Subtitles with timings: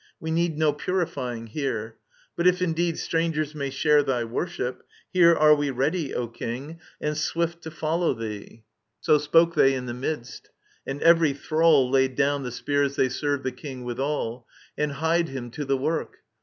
[0.19, 1.95] We need No purifying here.
[2.35, 4.81] But if indeed Strangers may share thy worship,
[5.13, 8.63] here are we Ready, O King, and swift to follow thee."
[8.99, 10.49] So spoke they in the midst.
[10.87, 15.51] And every thrall Laid down the spears they served the King withal, And hied him
[15.51, 16.17] to the work.